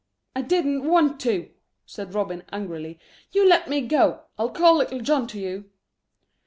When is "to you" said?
5.27-5.69